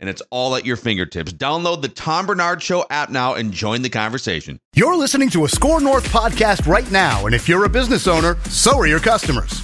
and 0.00 0.08
it's 0.08 0.22
all 0.30 0.54
at 0.54 0.66
your 0.66 0.76
fingertips. 0.76 1.32
Download 1.32 1.82
the 1.82 1.88
Tom 1.88 2.26
Barnard 2.26 2.62
Show 2.62 2.84
app 2.90 3.10
now 3.10 3.34
and 3.34 3.52
join 3.52 3.82
the 3.82 3.90
conversation. 3.90 4.60
You're 4.74 4.96
listening 4.96 5.30
to 5.30 5.44
a 5.44 5.48
SKOR 5.48 5.80
North 5.80 6.06
podcast 6.08 6.66
right 6.66 6.90
now, 6.90 7.26
and 7.26 7.34
if 7.34 7.48
you're 7.48 7.64
a 7.64 7.68
business 7.68 8.06
owner, 8.06 8.36
so 8.50 8.76
are 8.76 8.86
your 8.86 9.00
customers. 9.00 9.63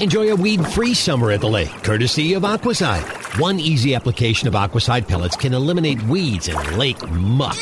Enjoy 0.00 0.32
a 0.32 0.34
weed 0.34 0.66
free 0.66 0.92
summer 0.92 1.30
at 1.30 1.40
the 1.40 1.48
lake, 1.48 1.70
courtesy 1.84 2.34
of 2.34 2.42
Aquacide. 2.42 3.40
One 3.40 3.60
easy 3.60 3.94
application 3.94 4.48
of 4.48 4.54
Aquacide 4.54 5.06
pellets 5.06 5.36
can 5.36 5.54
eliminate 5.54 6.02
weeds 6.04 6.48
and 6.48 6.76
lake 6.76 7.00
muck. 7.10 7.54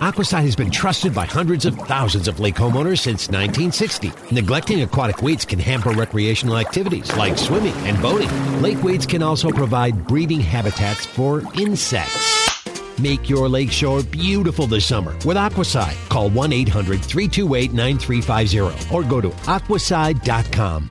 Aquacide 0.00 0.42
has 0.42 0.56
been 0.56 0.72
trusted 0.72 1.14
by 1.14 1.24
hundreds 1.24 1.64
of 1.64 1.76
thousands 1.76 2.26
of 2.26 2.40
lake 2.40 2.56
homeowners 2.56 2.98
since 2.98 3.28
1960. 3.28 4.12
Neglecting 4.32 4.82
aquatic 4.82 5.22
weeds 5.22 5.44
can 5.44 5.60
hamper 5.60 5.90
recreational 5.90 6.58
activities 6.58 7.14
like 7.16 7.38
swimming 7.38 7.74
and 7.86 8.00
boating. 8.02 8.30
Lake 8.60 8.82
weeds 8.82 9.06
can 9.06 9.22
also 9.22 9.50
provide 9.50 10.08
breeding 10.08 10.40
habitats 10.40 11.06
for 11.06 11.42
insects. 11.54 12.98
Make 12.98 13.28
your 13.30 13.48
lakeshore 13.48 14.02
beautiful 14.02 14.66
this 14.66 14.86
summer 14.86 15.12
with 15.24 15.36
Aquacide. 15.36 15.96
Call 16.08 16.28
1 16.30 16.52
800 16.52 17.00
328 17.00 17.72
9350 17.72 18.94
or 18.94 19.04
go 19.04 19.20
to 19.20 19.28
aquacide.com. 19.28 20.90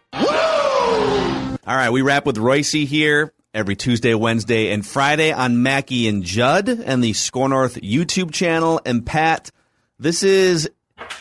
All 1.68 1.76
right, 1.76 1.90
we 1.90 2.04
wrap 2.04 2.28
with 2.28 2.38
Royce 2.38 2.74
here 2.74 3.34
every 3.52 3.76
Tuesday, 3.76 4.14
Wednesday, 4.14 4.72
and 4.72 4.86
Friday 4.86 5.32
on 5.32 5.64
Mackey 5.64 6.08
and 6.08 6.22
Judd 6.22 6.70
and 6.70 7.04
the 7.04 7.14
SKOR 7.14 7.50
North 7.50 7.82
YouTube 7.82 8.32
channel. 8.32 8.80
And 8.86 9.04
Pat, 9.04 9.50
this 9.98 10.22
is 10.22 10.70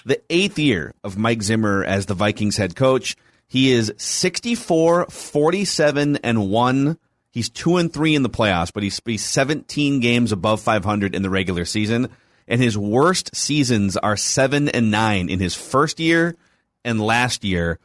the 0.04 0.20
eighth 0.28 0.58
year 0.58 0.92
of 1.02 1.16
Mike 1.16 1.42
Zimmer 1.42 1.82
as 1.82 2.04
the 2.04 2.12
Vikings 2.12 2.58
head 2.58 2.76
coach. 2.76 3.16
He 3.46 3.72
is 3.72 3.94
64, 3.96 5.06
47, 5.06 6.18
and 6.18 6.50
1. 6.50 6.98
He's 7.30 7.48
2 7.48 7.78
and 7.78 7.90
3 7.90 8.14
in 8.14 8.22
the 8.22 8.28
playoffs, 8.28 8.70
but 8.70 8.82
he's, 8.82 9.00
he's 9.06 9.24
17 9.24 10.00
games 10.00 10.30
above 10.30 10.60
500 10.60 11.14
in 11.14 11.22
the 11.22 11.30
regular 11.30 11.64
season. 11.64 12.10
And 12.46 12.60
his 12.60 12.76
worst 12.76 13.34
seasons 13.34 13.96
are 13.96 14.18
7 14.18 14.68
and 14.68 14.90
9 14.90 15.30
in 15.30 15.40
his 15.40 15.54
first 15.54 16.00
year 16.00 16.36
and 16.84 17.00
last 17.00 17.44
year. 17.44 17.78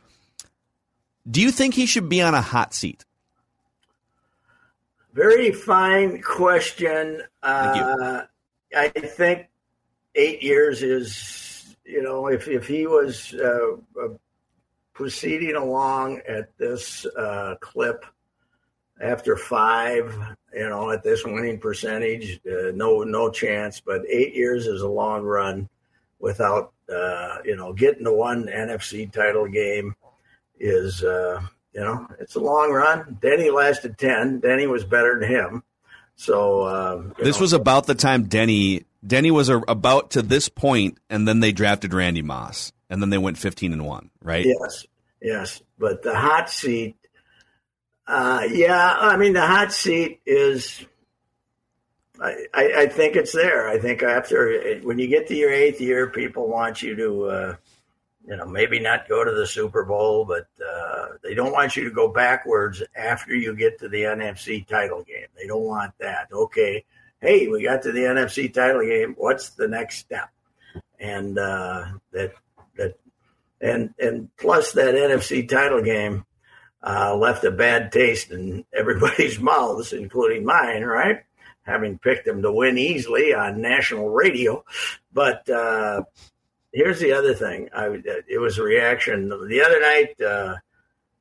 Do 1.30 1.41
you 1.41 1.52
think 1.52 1.75
he 1.75 1.85
should 1.85 2.09
be 2.09 2.22
on 2.22 2.33
a 2.33 2.41
hot 2.41 2.73
seat? 2.73 3.05
Very 5.13 5.52
fine 5.52 6.22
question. 6.22 7.22
Uh, 7.44 8.23
I 8.75 8.88
think 8.89 9.47
eight 10.16 10.41
years 10.41 10.81
is, 10.81 11.75
you 11.84 12.01
know, 12.01 12.28
if, 12.28 12.47
if 12.47 12.67
he 12.67 12.88
was 12.88 13.34
uh, 13.34 13.78
proceeding 14.94 15.56
along 15.56 16.22
at 16.28 16.57
this 16.57 17.06
uh, 17.06 17.56
clip 17.59 18.06
after 19.01 19.35
five, 19.35 20.16
you 20.53 20.69
know, 20.69 20.91
at 20.91 21.03
this 21.03 21.25
winning 21.25 21.59
percentage, 21.59 22.40
uh, 22.47 22.72
no 22.73 23.03
no 23.03 23.29
chance. 23.29 23.79
But 23.79 24.01
eight 24.09 24.35
years 24.35 24.67
is 24.67 24.81
a 24.81 24.88
long 24.88 25.23
run 25.23 25.69
without, 26.19 26.73
uh, 26.94 27.38
you 27.46 27.56
know, 27.56 27.73
getting 27.73 28.03
to 28.06 28.13
one 28.13 28.46
NFC 28.46 29.11
title 29.11 29.47
game 29.47 29.96
is, 30.59 31.03
uh, 31.03 31.42
you 31.74 31.81
know, 31.81 32.08
it's 32.20 32.36
a 32.36 32.40
long 32.40 32.72
run. 32.72 33.18
Denny 33.22 33.50
lasted 33.50 33.97
10. 33.97 34.40
Denny 34.40 34.68
was 34.68 34.84
better 34.84 35.20
than 35.20 35.30
him. 35.30 35.64
So 36.16 36.62
uh, 36.62 37.03
this 37.18 37.38
know. 37.38 37.42
was 37.42 37.53
about 37.53 37.88
the 37.88 37.96
time 37.96 38.24
Denny 38.24 38.86
Denny 39.06 39.31
was 39.31 39.47
a, 39.47 39.58
about 39.59 40.12
to 40.12 40.22
this 40.22 40.50
point, 40.50 40.97
and 41.09 41.28
then 41.28 41.40
they 41.40 41.53
drafted 41.53 41.94
Randy 41.94 42.22
Moss, 42.22 42.74
and 42.90 43.02
then 43.02 43.09
they 43.09 43.18
went 43.18 43.38
15 43.38 43.72
and 43.72 43.86
one, 43.86 44.09
right? 44.22 44.46
Yes, 44.46 44.86
yes. 45.22 45.62
But 45.78 46.03
the 46.03 46.14
hot 46.14 46.50
seat, 46.50 46.97
uh, 48.06 48.46
yeah, 48.52 48.97
I 49.00 49.16
mean 49.16 49.34
the 49.34 49.46
hot 49.46 49.72
seat 49.72 50.20
is. 50.26 50.86
I, 52.22 52.47
I, 52.53 52.74
I 52.76 52.86
think 52.88 53.16
it's 53.16 53.31
there. 53.31 53.70
I 53.70 53.80
think 53.80 54.03
after 54.03 54.81
when 54.84 55.00
you 55.00 55.08
get 55.08 55.28
to 55.28 55.36
your 55.36 55.53
eighth 55.53 55.80
year, 55.80 56.09
people 56.09 56.50
want 56.50 56.81
you 56.81 56.94
to 56.97 57.24
uh, 57.24 57.56
you 58.29 58.38
know, 58.38 58.45
maybe 58.45 58.79
not 58.79 59.09
go 59.09 59.23
to 59.23 59.31
the 59.31 59.47
Super 59.47 59.84
Bowl, 59.84 60.23
but 60.23 60.47
uh, 60.63 61.07
they 61.23 61.34
don't 61.34 61.51
want 61.51 61.75
you 61.75 61.84
to 61.85 61.90
go 61.90 62.09
backwards 62.09 62.84
after 62.95 63.34
you 63.34 63.56
get 63.56 63.79
to 63.79 63.90
the 63.90 64.03
NFC 64.03 64.66
title 64.67 65.03
game. 65.03 65.25
They 65.35 65.47
don't 65.47 65.63
want 65.63 65.94
that. 66.00 66.28
Okay, 66.31 66.85
hey, 67.22 67.47
we 67.47 67.63
got 67.63 67.81
to 67.84 67.91
the 67.91 68.01
NFC 68.01 68.53
title 68.53 68.84
game. 68.84 69.16
What's 69.17 69.50
the 69.51 69.67
next 69.67 69.97
step? 69.97 70.29
And 71.00 71.40
uh, 71.40 71.85
that 72.12 72.34
that 72.78 73.00
and 73.59 73.95
and 73.97 74.29
plus 74.38 74.73
that 74.73 74.94
NFC 74.94 75.50
title 75.50 75.81
game 75.81 76.23
uh, 76.84 77.16
left 77.16 77.44
a 77.46 77.51
bad 77.51 77.91
taste 77.91 78.29
in 78.29 78.63
everybody's 78.72 79.40
mouths, 79.41 79.91
including 79.91 80.46
mine. 80.46 80.84
Right, 80.84 81.23
having 81.63 81.97
picked 81.97 82.25
them 82.25 82.44
to 82.44 82.51
win 82.51 82.78
easily 82.78 83.34
on 83.34 83.59
national 83.59 84.07
radio, 84.09 84.63
but 85.11 85.50
uh, 85.50 86.03
here's 86.74 87.00
the 87.00 87.13
other 87.13 87.34
thing. 87.34 87.69
I, 87.74 88.02
it 88.28 88.40
was 88.40 88.57
a 88.57 88.63
reaction 88.63 89.30
the 89.30 89.63
other 89.66 89.81
night. 89.81 90.22
Uh, 90.22 90.56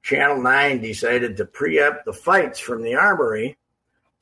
Channel 0.02 0.42
Nine 0.42 0.80
decided 0.80 1.36
to 1.36 1.44
preempt 1.44 2.04
the 2.04 2.12
fights 2.12 2.58
from 2.58 2.82
the 2.82 2.94
Armory 2.94 3.58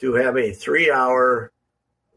to 0.01 0.15
have 0.15 0.37
a 0.37 0.53
three-hour 0.53 1.53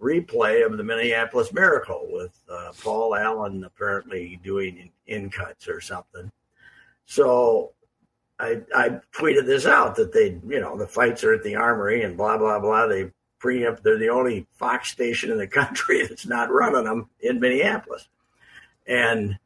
replay 0.02 0.66
of 0.66 0.78
the 0.78 0.84
Minneapolis 0.84 1.52
Miracle 1.54 2.08
with 2.10 2.38
uh, 2.50 2.72
Paul 2.82 3.16
Allen 3.16 3.64
apparently 3.64 4.40
doing 4.44 4.92
in 5.08 5.30
cuts 5.30 5.68
or 5.68 5.82
something. 5.82 6.32
So 7.06 7.74
I, 8.40 8.62
I 8.74 9.00
tweeted 9.14 9.46
this 9.46 9.66
out 9.66 9.96
that 9.96 10.14
they, 10.14 10.40
you 10.48 10.62
know, 10.62 10.78
the 10.78 10.88
fights 10.88 11.24
are 11.24 11.34
at 11.34 11.44
the 11.44 11.56
Armory 11.56 12.04
and 12.04 12.16
blah 12.16 12.38
blah 12.38 12.60
blah. 12.60 12.88
They 12.88 13.12
preempt. 13.40 13.84
They're 13.84 13.98
the 13.98 14.10
only 14.10 14.48
Fox 14.54 14.92
station 14.92 15.32
in 15.32 15.38
the 15.38 15.48
country 15.62 16.06
that's 16.06 16.26
not 16.26 16.52
running 16.52 16.86
them 16.86 17.10
in 17.20 17.40
Minneapolis. 17.40 18.08
And 18.90 19.38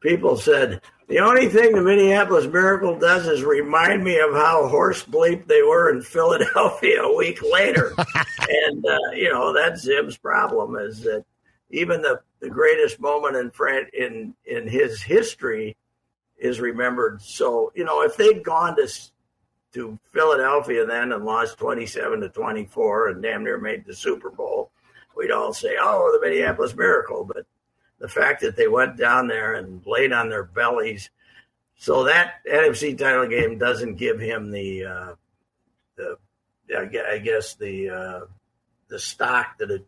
people 0.00 0.36
said, 0.36 0.80
the 1.08 1.20
only 1.20 1.48
thing 1.48 1.72
the 1.72 1.82
Minneapolis 1.82 2.46
Miracle 2.46 2.98
does 2.98 3.28
is 3.28 3.44
remind 3.44 4.02
me 4.02 4.18
of 4.18 4.32
how 4.32 4.66
horse 4.66 5.04
bleep 5.04 5.46
they 5.46 5.62
were 5.62 5.90
in 5.90 6.02
Philadelphia 6.02 7.02
a 7.02 7.16
week 7.16 7.40
later. 7.42 7.94
and, 8.66 8.84
uh, 8.84 9.10
you 9.14 9.30
know, 9.30 9.52
that's 9.52 9.82
Zim's 9.82 10.16
problem 10.16 10.74
is 10.76 11.02
that 11.02 11.24
even 11.70 12.02
the, 12.02 12.20
the 12.40 12.48
greatest 12.48 12.98
moment 12.98 13.36
in, 13.36 13.50
Fran- 13.50 13.90
in, 13.92 14.34
in 14.46 14.66
his 14.66 15.02
history 15.02 15.76
is 16.38 16.58
remembered. 16.58 17.22
So, 17.22 17.72
you 17.76 17.84
know, 17.84 18.02
if 18.02 18.16
they'd 18.16 18.42
gone 18.42 18.76
to, 18.76 18.88
to 19.74 19.98
Philadelphia 20.12 20.86
then 20.86 21.12
and 21.12 21.24
lost 21.24 21.58
27 21.58 22.20
to 22.20 22.28
24 22.30 23.08
and 23.10 23.22
damn 23.22 23.44
near 23.44 23.58
made 23.58 23.84
the 23.84 23.94
Super 23.94 24.30
Bowl, 24.30 24.70
we'd 25.16 25.30
all 25.30 25.52
say, 25.52 25.76
oh, 25.80 26.10
the 26.12 26.26
Minneapolis 26.26 26.74
Miracle. 26.74 27.24
But 27.24 27.46
the 27.98 28.08
fact 28.08 28.42
that 28.42 28.56
they 28.56 28.68
went 28.68 28.96
down 28.96 29.26
there 29.26 29.54
and 29.54 29.84
laid 29.86 30.12
on 30.12 30.28
their 30.28 30.44
bellies. 30.44 31.10
So 31.78 32.04
that 32.04 32.36
NFC 32.50 32.96
title 32.96 33.26
game 33.26 33.58
doesn't 33.58 33.96
give 33.96 34.18
him 34.20 34.50
the, 34.50 34.84
uh, 34.84 35.14
the 35.96 36.16
I 36.74 37.18
guess 37.18 37.54
the 37.54 37.90
uh, 37.90 38.20
the 38.88 38.98
stock 38.98 39.58
that 39.58 39.70
it. 39.70 39.86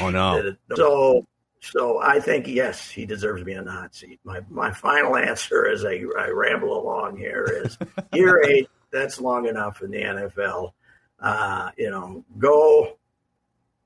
Oh 0.00 0.10
no! 0.10 0.38
It, 0.38 0.56
so 0.74 1.26
so 1.60 2.00
I 2.02 2.20
think 2.20 2.48
yes, 2.48 2.90
he 2.90 3.06
deserves 3.06 3.40
to 3.40 3.44
be 3.44 3.54
on 3.54 3.66
the 3.66 3.72
hot 3.72 3.94
seat. 3.94 4.18
My 4.24 4.40
my 4.50 4.72
final 4.72 5.16
answer 5.16 5.66
as 5.66 5.84
I, 5.84 6.02
I 6.18 6.28
ramble 6.28 6.80
along 6.80 7.16
here 7.16 7.62
is 7.64 7.78
year 8.12 8.42
eight. 8.44 8.68
That's 8.90 9.20
long 9.20 9.46
enough 9.46 9.82
in 9.82 9.90
the 9.90 10.02
NFL. 10.02 10.72
Uh, 11.20 11.70
you 11.76 11.90
know, 11.90 12.24
go 12.38 12.98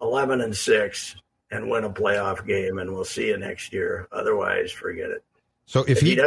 11 0.01 0.41
and 0.41 0.57
6 0.57 1.17
and 1.51 1.71
win 1.71 1.85
a 1.85 1.91
playoff 1.91 2.47
game 2.47 2.79
and 2.79 2.93
we'll 2.93 3.05
see 3.05 3.29
you 3.29 3.37
next 3.39 3.73
year 3.73 4.09
otherwise 4.13 4.71
forget 4.71 5.11
it 5.11 5.23
so 5.69 5.83
if, 5.83 5.91
if 5.91 6.01
he, 6.01 6.15
he 6.15 6.23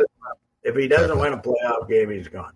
If 0.64 0.76
he 0.76 0.88
doesn't 0.88 1.18
win 1.18 1.34
a 1.34 1.38
playoff 1.38 1.90
game, 1.90 2.12
he's 2.12 2.28
gone. 2.28 2.54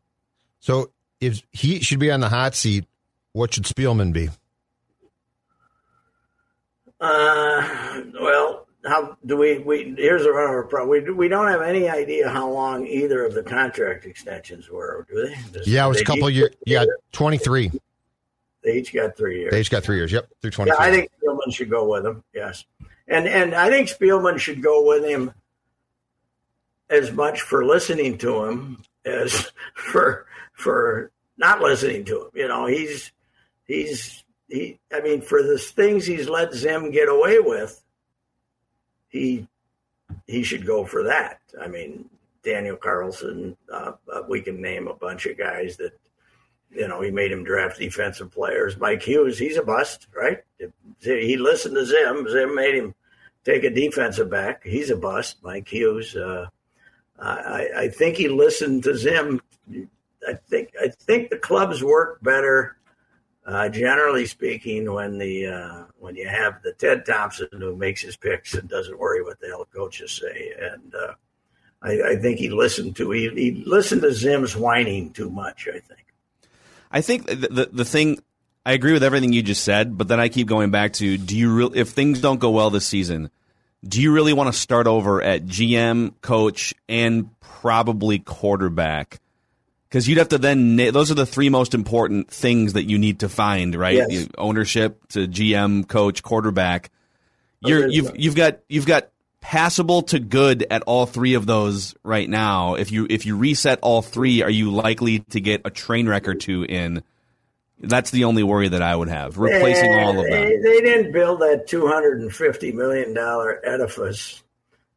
So 0.59 0.91
if 1.19 1.41
he 1.51 1.79
should 1.79 1.99
be 1.99 2.11
on 2.11 2.19
the 2.19 2.29
hot 2.29 2.53
seat, 2.53 2.85
what 3.33 3.55
should 3.55 3.63
Spielman 3.63 4.13
be? 4.13 4.29
Uh, 7.01 8.01
well, 8.21 8.67
how 8.85 9.17
do 9.25 9.35
we? 9.35 9.57
We 9.57 9.95
here's 9.97 10.27
our 10.27 10.63
problem. 10.63 10.89
We 10.89 11.11
we 11.11 11.27
don't 11.27 11.47
have 11.47 11.61
any 11.61 11.89
idea 11.89 12.29
how 12.29 12.49
long 12.51 12.85
either 12.85 13.25
of 13.25 13.33
the 13.33 13.43
contract 13.43 14.05
extensions 14.05 14.69
were, 14.69 15.07
do 15.09 15.27
they? 15.27 15.35
Just, 15.51 15.67
yeah, 15.67 15.85
it 15.85 15.89
was 15.89 16.01
a 16.01 16.05
couple 16.05 16.29
years. 16.29 16.51
Yeah, 16.67 16.85
twenty 17.11 17.39
three. 17.39 17.71
They 18.65 18.77
each 18.79 18.91
got 18.91 19.15
three 19.15 19.41
years. 19.41 19.51
They 19.51 19.61
each 19.61 19.69
got 19.69 19.83
three 19.83 19.97
years. 19.97 20.11
Yep, 20.11 20.27
through 20.41 20.51
twenty. 20.51 20.71
Yeah, 20.71 20.77
I 20.79 20.89
think 20.89 21.11
Spielman 21.23 21.53
should 21.53 21.69
go 21.69 21.87
with 21.87 22.03
him. 22.03 22.23
Yes, 22.33 22.65
and 23.07 23.27
and 23.27 23.53
I 23.53 23.69
think 23.69 23.87
Spielman 23.89 24.39
should 24.39 24.63
go 24.63 24.87
with 24.87 25.05
him 25.05 25.31
as 26.89 27.11
much 27.11 27.41
for 27.41 27.63
listening 27.63 28.17
to 28.17 28.45
him 28.45 28.83
as 29.05 29.51
for 29.75 30.25
for 30.53 31.11
not 31.37 31.61
listening 31.61 32.05
to 32.05 32.23
him. 32.23 32.29
You 32.33 32.47
know, 32.47 32.65
he's 32.65 33.11
he's 33.65 34.23
he. 34.49 34.79
I 34.91 35.01
mean, 35.01 35.21
for 35.21 35.43
the 35.43 35.59
things 35.59 36.07
he's 36.07 36.27
let 36.27 36.51
Zim 36.55 36.89
get 36.89 37.07
away 37.07 37.39
with, 37.39 37.83
he 39.09 39.47
he 40.25 40.41
should 40.41 40.65
go 40.65 40.85
for 40.85 41.03
that. 41.03 41.39
I 41.61 41.67
mean, 41.67 42.09
Daniel 42.43 42.77
Carlson. 42.77 43.57
Uh, 43.71 43.91
uh, 44.11 44.21
we 44.27 44.41
can 44.41 44.59
name 44.59 44.87
a 44.87 44.95
bunch 44.95 45.27
of 45.27 45.37
guys 45.37 45.77
that 45.77 45.91
you 46.75 46.87
know 46.87 47.01
he 47.01 47.11
made 47.11 47.31
him 47.31 47.43
draft 47.43 47.79
defensive 47.79 48.31
players. 48.31 48.77
Mike 48.77 49.03
Hughes, 49.03 49.39
he's 49.39 49.57
a 49.57 49.63
bust, 49.63 50.07
right? 50.15 50.43
He 50.99 51.37
listened 51.37 51.75
to 51.75 51.85
Zim. 51.85 52.27
Zim 52.29 52.55
made 52.55 52.75
him 52.75 52.95
take 53.43 53.63
a 53.63 53.69
defensive 53.69 54.29
back. 54.29 54.63
He's 54.63 54.89
a 54.89 54.95
bust. 54.95 55.37
Mike 55.43 55.67
Hughes. 55.67 56.15
Uh, 56.15 56.47
I, 57.17 57.67
I 57.77 57.89
think 57.89 58.17
he 58.17 58.27
listened 58.27 58.83
to 58.83 58.97
Zim. 58.97 59.41
I 60.27 60.33
think 60.33 60.73
I 60.81 60.89
think 60.89 61.29
the 61.29 61.37
clubs 61.37 61.83
work 61.83 62.21
better, 62.21 62.77
uh, 63.45 63.69
generally 63.69 64.25
speaking, 64.25 64.91
when 64.91 65.17
the 65.17 65.47
uh, 65.47 65.83
when 65.99 66.15
you 66.15 66.27
have 66.27 66.61
the 66.63 66.73
Ted 66.73 67.05
Thompson 67.05 67.47
who 67.51 67.75
makes 67.75 68.01
his 68.01 68.17
picks 68.17 68.53
and 68.53 68.67
doesn't 68.67 68.99
worry 68.99 69.23
what 69.23 69.39
the 69.39 69.47
hell 69.47 69.67
coaches 69.73 70.11
say. 70.11 70.53
And 70.59 70.93
uh, 70.95 71.13
I, 71.81 72.11
I, 72.11 72.15
think 72.15 72.39
he 72.39 72.49
listened 72.49 72.95
to 72.97 73.11
he, 73.11 73.29
he 73.29 73.63
listened 73.65 74.01
to 74.01 74.13
Zim's 74.13 74.55
whining 74.55 75.11
too 75.11 75.29
much. 75.29 75.67
I 75.69 75.79
think. 75.79 76.05
I 76.91 77.01
think 77.01 77.25
the, 77.25 77.35
the 77.35 77.69
the 77.71 77.85
thing 77.85 78.19
I 78.65 78.73
agree 78.73 78.93
with 78.93 79.03
everything 79.03 79.33
you 79.33 79.41
just 79.41 79.63
said, 79.63 79.97
but 79.97 80.07
then 80.07 80.19
I 80.19 80.29
keep 80.29 80.47
going 80.47 80.71
back 80.71 80.93
to 80.93 81.17
do 81.17 81.37
you 81.37 81.53
really 81.53 81.79
if 81.79 81.89
things 81.89 82.21
don't 82.21 82.39
go 82.39 82.51
well 82.51 82.69
this 82.69 82.85
season 82.85 83.29
do 83.87 84.01
you 84.01 84.11
really 84.11 84.33
want 84.33 84.51
to 84.51 84.59
start 84.59 84.87
over 84.87 85.21
at 85.21 85.45
GM, 85.45 86.13
coach, 86.21 86.73
and 86.89 87.29
probably 87.39 88.19
quarterback? 88.19 89.19
Because 89.87 90.09
you'd 90.09 90.17
have 90.17 90.29
to 90.29 90.37
then 90.37 90.75
those 90.75 91.11
are 91.11 91.15
the 91.15 91.25
three 91.25 91.49
most 91.49 91.73
important 91.73 92.29
things 92.29 92.73
that 92.73 92.83
you 92.85 92.97
need 92.97 93.19
to 93.19 93.29
find, 93.29 93.75
right? 93.75 94.03
Yes. 94.09 94.27
Ownership 94.37 95.07
to 95.09 95.27
GM, 95.27 95.87
coach, 95.87 96.23
quarterback. 96.23 96.89
You're 97.61 97.87
you've 97.87 98.11
you've 98.15 98.35
got 98.35 98.59
you've 98.67 98.85
got 98.85 99.09
passable 99.45 100.01
to 100.01 100.17
good 100.17 100.65
at 100.71 100.81
all 100.87 101.05
three 101.05 101.35
of 101.35 101.45
those 101.45 101.93
right 102.01 102.27
now. 102.27 102.73
If 102.73 102.91
you 102.91 103.05
if 103.07 103.27
you 103.27 103.37
reset 103.37 103.77
all 103.83 104.01
three, 104.01 104.41
are 104.41 104.49
you 104.49 104.71
likely 104.71 105.19
to 105.19 105.39
get 105.39 105.61
a 105.65 105.69
train 105.69 106.09
wreck 106.09 106.27
or 106.27 106.33
two 106.33 106.63
in? 106.63 107.03
That's 107.79 108.09
the 108.09 108.23
only 108.23 108.41
worry 108.41 108.69
that 108.69 108.81
I 108.81 108.95
would 108.95 109.07
have. 109.07 109.37
Replacing 109.37 109.93
and 109.93 110.03
all 110.03 110.19
of 110.19 110.25
them. 110.25 110.31
They, 110.31 110.57
they 110.57 110.81
didn't 110.81 111.11
build 111.11 111.41
that 111.41 111.67
two 111.67 111.85
hundred 111.85 112.21
and 112.21 112.33
fifty 112.33 112.71
million 112.71 113.13
dollar 113.13 113.63
edifice 113.63 114.43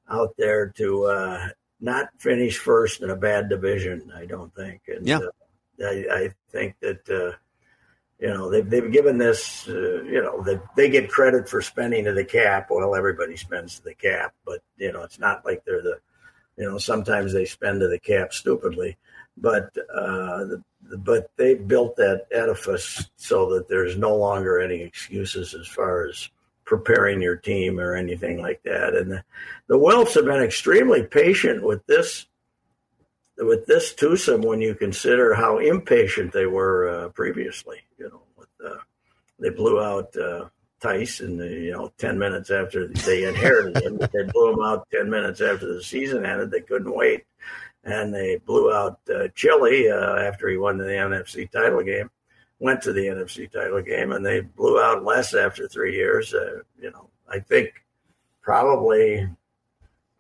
out 0.09 0.35
there 0.39 0.69
to 0.79 1.05
uh, 1.05 1.49
not 1.79 2.09
finish 2.19 2.57
first 2.57 3.03
in 3.03 3.11
a 3.11 3.17
bad 3.17 3.51
division. 3.51 4.11
I 4.17 4.25
don't 4.25 4.55
think. 4.55 4.81
And, 4.89 5.07
yeah. 5.07 5.19
Uh, 5.19 5.85
I, 5.85 6.05
I, 6.11 6.31
think 6.51 6.75
that 6.81 7.09
uh, 7.11 7.37
you 8.19 8.29
know 8.29 8.51
they've 8.51 8.69
they've 8.69 8.93
given 8.93 9.19
this. 9.19 9.69
Uh, 9.69 10.03
you 10.03 10.23
know 10.23 10.43
they 10.43 10.61
they 10.77 10.91
get 10.91 11.11
credit 11.11 11.49
for 11.49 11.63
spending 11.63 12.05
to 12.05 12.13
the 12.13 12.25
cap. 12.25 12.69
Well, 12.71 12.95
everybody 12.95 13.37
spends 13.37 13.79
to 13.79 13.85
the 13.85 13.95
cap, 13.95 14.35
but 14.45 14.61
you 14.77 14.93
know 14.93 15.03
it's 15.03 15.19
not 15.19 15.45
like 15.45 15.65
they're 15.65 15.83
the. 15.83 15.99
You 16.57 16.69
know 16.69 16.79
sometimes 16.79 17.33
they 17.33 17.45
spend 17.45 17.81
to 17.81 17.89
the 17.89 18.01
cap 18.01 18.33
stupidly, 18.33 18.97
but 19.37 19.71
uh, 19.95 20.45
the 20.45 20.63
but 20.99 21.31
they 21.37 21.55
built 21.55 21.97
that 21.97 22.27
edifice 22.33 23.11
so 23.17 23.55
that 23.55 23.69
there's 23.69 23.97
no 23.97 24.17
longer 24.17 24.59
any 24.59 24.81
excuses 24.81 25.55
as 25.55 25.67
far 25.67 26.07
as 26.07 26.29
preparing 26.65 27.21
your 27.21 27.37
team 27.37 27.79
or 27.79 27.95
anything 27.95 28.41
like 28.41 28.63
that. 28.63 28.95
And 28.95 29.11
the, 29.11 29.25
the 29.69 29.79
Wilfs 29.79 30.15
have 30.15 30.25
been 30.25 30.43
extremely 30.43 31.03
patient 31.03 31.63
with 31.63 31.85
this 31.87 32.27
with 33.39 33.67
this 33.67 33.95
twosome 33.95 34.43
when 34.43 34.61
you 34.61 34.75
consider 34.75 35.35
how 35.35 35.59
impatient 35.59 36.33
they 36.33 36.47
were 36.47 36.89
uh, 36.89 37.09
previously. 37.11 37.79
You 37.99 38.09
know, 38.09 38.23
with, 38.37 38.49
uh, 38.65 38.79
they 39.39 39.51
blew 39.51 39.81
out 39.81 40.17
uh, 40.17 40.47
Tice 40.81 41.21
in 41.21 41.37
the 41.37 41.49
you 41.49 41.73
know 41.73 41.93
ten 41.99 42.19
minutes 42.19 42.51
after 42.51 42.89
they 42.89 43.25
inherited 43.25 43.83
him. 43.83 43.99
They 43.99 44.25
blew 44.33 44.53
him 44.53 44.63
out 44.63 44.89
ten 44.91 45.11
minutes 45.11 45.41
after 45.41 45.73
the 45.73 45.83
season 45.83 46.25
ended. 46.25 46.51
They 46.51 46.61
couldn't 46.61 46.95
wait 46.95 47.25
and 47.89 48.15
they 48.15 48.37
blew 48.37 48.73
out 48.73 49.01
uh, 49.13 49.29
Chilly 49.35 49.91
uh, 49.91 50.17
after 50.17 50.49
he 50.49 50.57
won 50.57 50.79
the 50.79 50.85
NFC 50.85 51.51
title 51.51 51.83
game. 51.83 52.11
Went 52.61 52.83
to 52.83 52.93
the 52.93 53.07
NFC 53.07 53.51
title 53.51 53.81
game, 53.83 54.13
and 54.13 54.25
they 54.27 54.41
blew 54.41 54.81
out 54.81 55.05
Les 55.05 55.35
after 55.35 55.69
three 55.69 55.95
years. 55.95 56.35
Uh, 56.35 56.61
you 56.81 56.91
know, 56.91 57.09
I 57.31 57.39
think 57.39 57.85
probably 58.43 59.29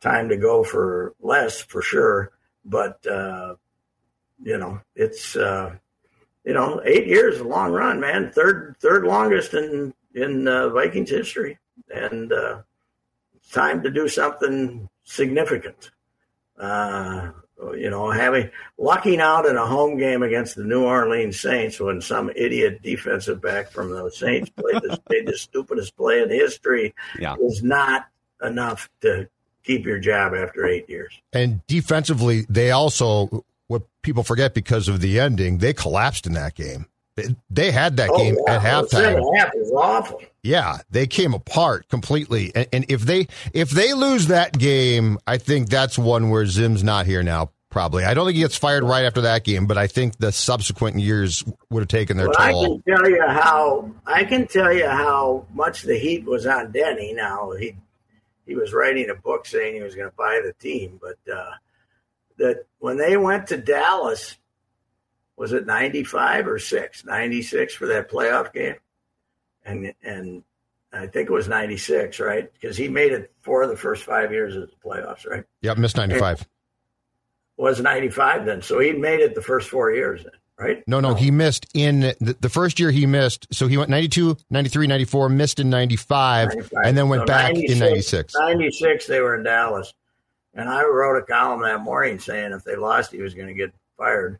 time 0.00 0.28
to 0.28 0.36
go 0.36 0.62
for 0.62 1.14
less 1.20 1.60
for 1.60 1.82
sure. 1.82 2.30
But 2.68 3.04
uh, 3.06 3.54
you 4.42 4.58
know, 4.58 4.80
it's 4.94 5.36
uh, 5.36 5.76
you 6.44 6.54
know, 6.54 6.80
eight 6.84 7.06
years 7.06 7.40
a 7.40 7.44
long 7.44 7.72
run, 7.72 8.00
man. 8.00 8.30
Third 8.32 8.76
third 8.80 9.04
longest 9.04 9.54
in 9.54 9.94
in 10.14 10.46
uh, 10.46 10.68
Vikings 10.70 11.10
history, 11.10 11.58
and 11.92 12.32
uh, 12.32 12.62
time 13.52 13.82
to 13.82 13.90
do 13.90 14.08
something 14.08 14.88
significant. 15.04 15.90
Uh, 16.58 17.30
you 17.76 17.90
know, 17.90 18.10
having 18.10 18.50
lucking 18.78 19.20
out 19.20 19.46
in 19.46 19.56
a 19.56 19.66
home 19.66 19.98
game 19.98 20.22
against 20.22 20.56
the 20.56 20.64
New 20.64 20.84
Orleans 20.84 21.40
Saints 21.40 21.80
when 21.80 22.00
some 22.00 22.30
idiot 22.36 22.82
defensive 22.82 23.40
back 23.40 23.70
from 23.70 23.90
the 23.90 24.10
Saints 24.10 24.50
played 24.50 24.82
the, 24.82 24.98
played 25.06 25.26
the 25.26 25.36
stupidest 25.36 25.96
play 25.96 26.22
in 26.22 26.30
history 26.30 26.94
yeah. 27.18 27.34
is 27.42 27.62
not 27.62 28.06
enough 28.42 28.88
to 29.00 29.28
keep 29.64 29.84
your 29.84 29.98
job 29.98 30.34
after 30.34 30.66
eight 30.66 30.88
years. 30.88 31.12
And 31.32 31.66
defensively, 31.66 32.46
they 32.48 32.70
also 32.70 33.44
what 33.68 33.82
people 34.02 34.22
forget 34.22 34.54
because 34.54 34.88
of 34.88 35.00
the 35.00 35.20
ending, 35.20 35.58
they 35.58 35.72
collapsed 35.72 36.26
in 36.26 36.32
that 36.32 36.54
game. 36.54 36.86
They 37.50 37.70
had 37.70 37.96
that 37.96 38.10
oh, 38.12 38.18
game 38.18 38.36
yeah. 38.46 38.54
at 38.54 38.62
halftime. 38.62 39.36
Half 39.36 39.50
is 39.56 39.72
awful. 39.72 40.22
Yeah, 40.42 40.78
they 40.90 41.06
came 41.06 41.34
apart 41.34 41.88
completely. 41.88 42.52
And, 42.54 42.68
and, 42.72 42.86
if 42.88 43.02
they 43.02 43.26
if 43.52 43.70
they 43.70 43.92
lose 43.92 44.28
that 44.28 44.56
game, 44.56 45.18
I 45.26 45.38
think 45.38 45.68
that's 45.68 45.98
one 45.98 46.30
where 46.30 46.46
Zim's 46.46 46.84
not 46.84 47.06
here 47.06 47.22
now. 47.22 47.50
Probably, 47.70 48.04
I 48.04 48.14
don't 48.14 48.24
think 48.24 48.36
he 48.36 48.42
gets 48.42 48.56
fired 48.56 48.82
right 48.82 49.04
after 49.04 49.20
that 49.22 49.44
game, 49.44 49.66
but 49.66 49.76
I 49.76 49.88
think 49.88 50.16
the 50.16 50.32
subsequent 50.32 51.00
years 51.00 51.44
would 51.68 51.80
have 51.80 51.88
taken 51.88 52.16
their 52.16 52.28
well, 52.28 52.50
toll. 52.50 52.64
I 52.64 52.90
can 52.90 52.96
tell 52.96 53.10
you 53.10 53.22
how 53.26 53.90
I 54.06 54.24
can 54.24 54.46
tell 54.46 54.72
you 54.72 54.86
how 54.86 55.46
much 55.52 55.82
the 55.82 55.98
heat 55.98 56.24
was 56.24 56.46
on 56.46 56.72
Denny. 56.72 57.12
Now 57.12 57.50
he 57.52 57.74
he 58.48 58.56
was 58.56 58.72
writing 58.72 59.10
a 59.10 59.14
book 59.14 59.46
saying 59.46 59.74
he 59.74 59.82
was 59.82 59.94
going 59.94 60.10
to 60.10 60.16
buy 60.16 60.40
the 60.44 60.52
team, 60.54 60.98
but 61.00 61.18
uh, 61.32 61.52
that 62.38 62.64
when 62.80 62.96
they 62.96 63.16
went 63.16 63.48
to 63.48 63.56
Dallas, 63.56 64.36
was 65.36 65.52
it 65.52 65.66
ninety 65.66 66.02
five 66.02 66.48
or 66.48 66.58
six? 66.58 67.04
Ninety 67.04 67.42
six 67.42 67.74
for 67.74 67.86
that 67.86 68.10
playoff 68.10 68.52
game 68.52 68.76
and 69.68 69.92
and 70.02 70.42
I 70.92 71.06
think 71.06 71.28
it 71.28 71.32
was 71.32 71.48
'96, 71.48 72.18
right? 72.18 72.50
Because 72.52 72.76
he 72.76 72.88
made 72.88 73.12
it 73.12 73.30
four 73.42 73.62
of 73.62 73.68
the 73.68 73.76
first 73.76 74.04
five 74.04 74.32
years 74.32 74.56
of 74.56 74.70
the 74.70 74.76
playoffs, 74.84 75.28
right? 75.28 75.44
Yep, 75.60 75.78
missed 75.78 75.96
'95. 75.96 76.46
Was 77.58 77.80
'95 77.80 78.46
then? 78.46 78.62
So 78.62 78.80
he 78.80 78.92
made 78.92 79.20
it 79.20 79.34
the 79.34 79.42
first 79.42 79.68
four 79.68 79.92
years, 79.92 80.22
then, 80.22 80.32
right? 80.58 80.82
No, 80.86 81.00
no, 81.00 81.14
he 81.14 81.30
missed 81.30 81.66
in 81.74 82.00
the, 82.00 82.36
the, 82.40 82.48
first 82.48 82.80
year. 82.80 82.90
He 82.90 83.06
missed, 83.06 83.46
so 83.52 83.66
he 83.66 83.76
went 83.76 83.90
92, 83.90 84.36
93, 84.50 84.86
94, 84.86 85.28
missed 85.28 85.60
in 85.60 85.70
95, 85.70 86.48
95. 86.48 86.84
and 86.84 86.98
then 86.98 87.08
went 87.08 87.22
so 87.22 87.26
back 87.26 87.54
96, 87.54 87.72
in 87.72 87.78
'96. 87.78 88.34
'96, 88.34 89.06
they 89.06 89.20
were 89.20 89.36
in 89.36 89.44
Dallas, 89.44 89.94
and 90.54 90.68
I 90.68 90.82
wrote 90.84 91.18
a 91.18 91.22
column 91.22 91.62
that 91.62 91.80
morning 91.80 92.18
saying 92.18 92.52
if 92.52 92.64
they 92.64 92.76
lost, 92.76 93.12
he 93.12 93.22
was 93.22 93.34
going 93.34 93.48
to 93.48 93.54
get 93.54 93.72
fired, 93.96 94.38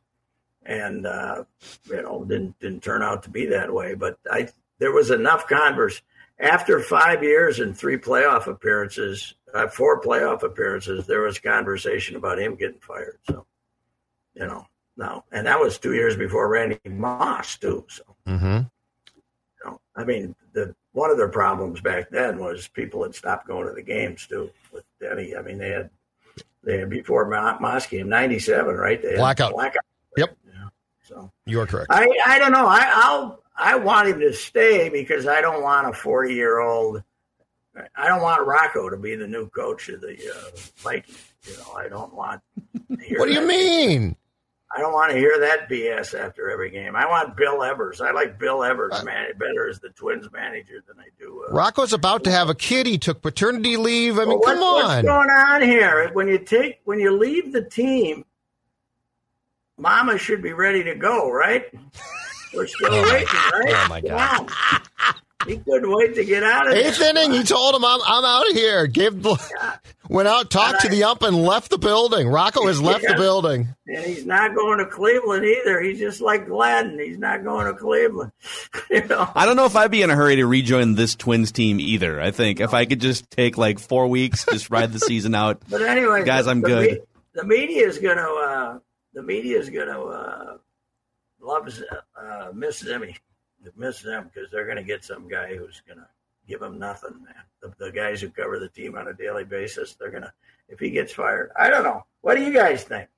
and 0.65 1.07
uh, 1.07 1.45
you 1.89 2.03
know, 2.03 2.25
didn't 2.25 2.59
didn't 2.59 2.83
turn 2.83 3.03
out 3.03 3.23
to 3.25 3.31
be 3.31 3.47
that 3.47 3.73
way. 3.73 3.95
But 3.95 4.19
I 4.31 4.49
there 4.79 4.93
was 4.93 5.11
enough 5.11 5.47
converse 5.47 6.03
after 6.41 6.81
five 6.81 7.23
years 7.23 7.59
and 7.59 7.77
three 7.77 7.99
playoff 7.99 8.47
appearances, 8.47 9.35
uh, 9.55 9.69
four 9.69 10.01
playoff 10.01 10.43
appearances. 10.43 11.07
There 11.07 11.23
was 11.23 11.39
conversation 11.39 12.17
about 12.17 12.39
him 12.39 12.55
getting 12.55 12.81
fired. 12.81 13.19
So, 13.29 13.47
you 14.35 14.47
know, 14.47 14.67
no, 14.99 15.25
and 15.31 15.47
that 15.47 15.61
was 15.61 15.79
two 15.79 15.95
years 15.95 16.17
before 16.17 16.49
Randy 16.49 16.81
Moss 16.85 17.57
too. 17.57 17.87
So, 17.89 18.03
mm-hmm. 18.27 18.63
you 19.07 19.65
know, 19.65 19.81
I 19.95 20.03
mean, 20.03 20.35
the 20.53 20.75
one 20.93 21.11
of 21.11 21.17
their 21.17 21.29
problems 21.29 21.81
back 21.81 22.11
then 22.11 22.39
was 22.39 22.67
people 22.67 23.05
had 23.05 23.15
stopped 23.15 23.47
going 23.47 23.69
to 23.69 23.73
the 23.73 23.83
games 23.83 24.27
too 24.27 24.51
with 24.73 24.83
Denny. 25.01 25.37
I 25.37 25.43
mean, 25.43 25.59
they 25.59 25.71
had 25.71 25.91
They 26.65 26.81
had 26.81 26.91
before 26.91 27.29
Moss 27.29 27.87
came, 27.87 28.09
'97, 28.09 28.75
right? 28.75 29.01
They 29.01 29.11
had 29.11 29.19
Blackout. 29.19 29.53
Blackout. 29.53 29.85
Yep. 30.17 30.37
Yeah. 30.45 30.69
So 31.05 31.31
You 31.47 31.61
are 31.61 31.67
correct. 31.67 31.87
I, 31.91 32.09
I 32.27 32.41
don't 32.41 32.53
know. 32.53 32.67
I, 32.67 32.91
I'll 32.93 33.45
I 33.57 33.77
want 33.77 34.09
him 34.09 34.19
to 34.21 34.33
stay 34.33 34.89
because 34.89 35.29
I 35.29 35.41
don't 35.41 35.63
want 35.63 35.89
a 35.89 35.93
40 35.93 36.35
year 36.35 36.59
old. 36.59 37.05
I 37.97 38.09
don't 38.09 38.23
want 38.23 38.45
Rocco 38.45 38.91
to 38.91 38.97
be 38.97 39.15
the 39.15 39.29
new 39.29 39.49
coach 39.51 39.89
of 39.91 40.01
the 40.01 40.15
uh, 40.15 40.51
Vikings. 40.79 41.33
You 41.45 41.57
know, 41.59 41.73
I 41.75 41.89
don't 41.89 42.13
want. 42.13 42.41
what 42.89 43.27
do 43.27 43.33
you 43.33 43.47
mean? 43.47 44.17
I 44.71 44.81
don't 44.81 44.93
want 44.93 45.13
to 45.13 45.19
hear 45.19 45.39
that 45.41 45.69
BS 45.71 46.13
after 46.19 46.51
every 46.51 46.71
game. 46.71 46.95
I 46.95 47.07
want 47.07 47.37
Bill 47.37 47.63
Evers. 47.63 48.03
I 48.03 48.11
like 48.11 48.39
Bill 48.39 48.63
Evers 48.63 49.03
man, 49.03 49.29
better 49.39 49.67
as 49.69 49.81
the 49.81 49.89
Twins 49.89 50.31
manager 50.31 50.85
than 50.87 50.99
I 51.01 51.09
do. 51.19 51.47
Uh, 51.49 51.55
Rocco's 51.55 51.95
about 51.95 52.25
to 52.25 52.31
have 52.31 52.51
a 52.51 52.55
kid. 52.55 52.87
He 52.87 52.99
took 52.99 53.23
paternity 53.23 53.79
leave. 53.79 54.17
I 54.19 54.21
mean, 54.27 54.29
Well, 54.29 54.39
what- 54.41 54.55
come 54.55 54.63
on. 54.63 54.85
What's 54.85 55.03
going 55.09 55.31
on 55.31 55.63
here? 55.63 56.11
When 56.13 56.29
you 56.29 56.39
take 56.39 56.81
when 56.85 57.01
you 57.01 57.17
leave 57.17 57.53
the 57.53 57.63
team, 57.63 58.25
Mama 59.79 60.19
should 60.19 60.43
be 60.43 60.53
ready 60.53 60.85
to 60.85 60.95
go, 60.97 61.31
right? 61.31 61.65
We're 62.53 62.67
still 62.67 62.91
waiting, 63.05 63.27
right? 63.53 63.75
oh, 63.75 63.87
my 63.89 64.01
God. 64.01 64.51
He 65.49 65.57
couldn't 65.59 65.91
wait 65.91 66.15
to 66.17 66.25
get 66.25 66.43
out 66.43 66.69
of 66.69 66.75
there. 66.75 66.87
Eighth 66.89 67.01
inning, 67.01 67.33
he 67.33 67.43
told 67.43 67.75
him, 67.75 67.85
"I'm 67.85 68.01
I'm 68.05 68.25
out 68.25 68.49
of 68.49 68.55
here." 68.55 68.87
Gave 68.87 69.27
went 70.09 70.29
out, 70.29 70.51
talked 70.51 70.83
to 70.83 70.89
the 70.89 71.05
ump, 71.05 71.23
and 71.23 71.43
left 71.43 71.71
the 71.71 71.79
building. 71.79 72.29
Rocco 72.29 72.67
has 72.67 72.81
left 72.81 73.05
the 73.07 73.15
building. 73.15 73.69
And 73.87 74.05
he's 74.05 74.25
not 74.27 74.55
going 74.55 74.79
to 74.79 74.87
Cleveland 74.87 75.45
either. 75.45 75.81
He's 75.81 75.99
just 75.99 76.21
like 76.21 76.47
Gladden. 76.47 76.99
He's 76.99 77.19
not 77.19 77.45
going 77.45 77.67
to 77.67 77.75
Cleveland. 77.75 78.33
you 78.91 79.05
know. 79.07 79.31
I 79.35 79.47
don't 79.47 79.57
know 79.57 79.65
if 79.67 79.77
I'd 79.77 79.91
be 79.91 80.03
in 80.03 80.11
a 80.11 80.15
hurry 80.17 80.37
to 80.37 80.47
rejoin 80.47 80.95
this 80.95 81.15
Twins 81.15 81.53
team 81.53 81.81
either. 81.81 82.21
I 82.21 82.31
think 82.31 82.61
if 82.61 82.75
I 82.75 82.85
could 82.85 83.01
just 83.01 83.31
take 83.31 83.57
like 83.59 83.79
four 83.79 84.09
weeks, 84.09 84.45
just 84.45 84.71
ride 84.71 84.93
the 84.93 85.01
season 85.01 85.35
out. 85.35 85.63
But 85.69 85.83
anyway, 85.83 86.25
Guys, 86.25 86.45
the- 86.45 86.51
I'm 86.53 86.61
the 86.61 86.69
good. 86.69 86.91
me- 86.93 86.99
the 87.35 87.45
media 87.45 87.87
is 87.87 87.99
going 87.99 88.17
to 88.17 88.23
uh, 88.23 88.79
the 89.15 89.23
media 89.23 89.59
is 89.59 89.71
going 89.71 89.87
to 89.89 90.01
uh, 90.01 90.57
love 91.41 91.69
uh, 92.21 92.49
miss 92.53 92.83
Zimmy, 92.83 93.17
miss 93.77 94.03
them 94.03 94.31
because 94.33 94.51
they're 94.51 94.65
going 94.65 94.77
to 94.77 94.83
get 94.83 95.05
some 95.05 95.29
guy 95.29 95.57
who's 95.57 95.83
going 95.87 95.99
to 95.99 96.07
give 96.47 96.61
them 96.61 96.79
nothing, 96.79 97.23
man. 97.25 97.35
The, 97.61 97.87
the 97.87 97.93
guys 97.93 98.21
who 98.21 98.31
cover 98.31 98.59
the 98.59 98.69
team 98.69 98.97
on 98.97 99.09
a 99.09 99.13
daily 99.13 99.45
basis, 99.45 99.95
they're 99.95 100.11
going 100.11 100.23
to 100.23 100.33
if 100.69 100.79
he 100.79 100.91
gets 100.91 101.13
fired. 101.13 101.51
I 101.59 101.71
don't 101.71 101.85
know. 101.85 102.05
What 102.21 102.37
do 102.37 102.43
you 102.43 102.53
guys 102.53 102.85
think? 102.85 103.09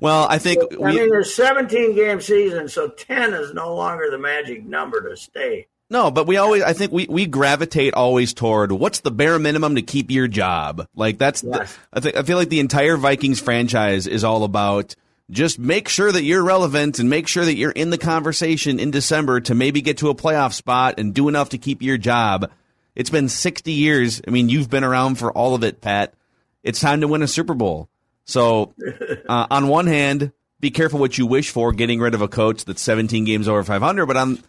Well, 0.00 0.26
I 0.28 0.38
think 0.38 0.62
I 0.72 0.76
we, 0.76 0.96
mean, 0.96 1.10
there's 1.10 1.34
17 1.34 1.94
game 1.94 2.20
season, 2.20 2.68
so 2.68 2.88
10 2.88 3.34
is 3.34 3.54
no 3.54 3.74
longer 3.74 4.10
the 4.10 4.18
magic 4.18 4.64
number 4.64 5.08
to 5.08 5.16
stay. 5.16 5.68
No, 5.88 6.10
but 6.10 6.26
we 6.26 6.36
always, 6.36 6.62
I 6.62 6.72
think 6.72 6.90
we, 6.92 7.06
we 7.08 7.26
gravitate 7.26 7.94
always 7.94 8.34
toward 8.34 8.72
what's 8.72 9.00
the 9.00 9.12
bare 9.12 9.38
minimum 9.38 9.76
to 9.76 9.82
keep 9.82 10.10
your 10.10 10.26
job. 10.26 10.86
Like 10.94 11.16
that's, 11.16 11.42
the, 11.42 11.68
I 11.92 12.00
think, 12.00 12.16
I 12.16 12.22
feel 12.22 12.36
like 12.36 12.48
the 12.48 12.60
entire 12.60 12.96
Vikings 12.96 13.40
franchise 13.40 14.06
is 14.06 14.24
all 14.24 14.42
about 14.42 14.96
just 15.30 15.58
make 15.58 15.88
sure 15.88 16.10
that 16.10 16.22
you're 16.22 16.44
relevant 16.44 16.98
and 16.98 17.10
make 17.10 17.26
sure 17.26 17.44
that 17.44 17.56
you're 17.56 17.72
in 17.72 17.90
the 17.90 17.98
conversation 17.98 18.78
in 18.78 18.90
December 18.90 19.40
to 19.40 19.54
maybe 19.54 19.80
get 19.80 19.98
to 19.98 20.10
a 20.10 20.14
playoff 20.14 20.52
spot 20.52 20.98
and 20.98 21.14
do 21.14 21.28
enough 21.28 21.50
to 21.50 21.58
keep 21.58 21.82
your 21.82 21.98
job. 21.98 22.50
It's 22.94 23.10
been 23.10 23.28
60 23.28 23.72
years. 23.72 24.22
I 24.26 24.30
mean, 24.30 24.48
you've 24.48 24.70
been 24.70 24.84
around 24.84 25.16
for 25.16 25.32
all 25.32 25.54
of 25.54 25.64
it, 25.64 25.80
Pat. 25.80 26.14
It's 26.62 26.80
time 26.80 27.00
to 27.00 27.08
win 27.08 27.22
a 27.22 27.28
Super 27.28 27.54
Bowl. 27.54 27.88
So, 28.24 28.74
uh, 29.28 29.46
on 29.50 29.68
one 29.68 29.86
hand, 29.86 30.32
be 30.60 30.70
careful 30.70 30.98
what 31.00 31.18
you 31.18 31.26
wish 31.26 31.50
for, 31.50 31.72
getting 31.72 32.00
rid 32.00 32.14
of 32.14 32.22
a 32.22 32.28
coach 32.28 32.64
that's 32.64 32.82
17 32.82 33.24
games 33.24 33.48
over 33.48 33.62
500. 33.62 34.06
But 34.06 34.16
on, 34.16 34.42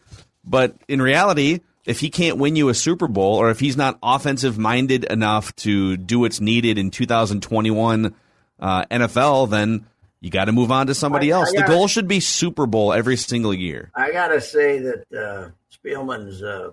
but 0.45 0.75
in 0.87 1.01
reality, 1.01 1.59
if 1.85 1.99
he 1.99 2.09
can't 2.09 2.37
win 2.37 2.55
you 2.55 2.69
a 2.69 2.73
Super 2.73 3.07
Bowl, 3.07 3.35
or 3.35 3.49
if 3.49 3.59
he's 3.59 3.77
not 3.77 3.97
offensive 4.03 4.57
minded 4.57 5.05
enough 5.05 5.55
to 5.57 5.97
do 5.97 6.19
what's 6.19 6.39
needed 6.39 6.77
in 6.77 6.91
2021 6.91 8.15
uh, 8.59 8.85
NFL, 8.85 9.49
then 9.49 9.85
you 10.21 10.29
got 10.29 10.45
to 10.45 10.51
move 10.51 10.71
on 10.71 10.87
to 10.87 10.95
somebody 10.95 11.31
I- 11.31 11.37
I 11.37 11.39
else. 11.41 11.51
the 11.51 11.59
gotta- 11.59 11.71
goal 11.71 11.87
should 11.87 12.07
be 12.07 12.19
Super 12.19 12.65
Bowl 12.65 12.91
every 12.93 13.17
single 13.17 13.53
year. 13.53 13.91
I 13.95 14.11
got 14.11 14.29
to 14.29 14.41
say 14.41 14.79
that 14.79 15.05
uh, 15.13 15.49
Spielman's, 15.75 16.41
uh, 16.41 16.71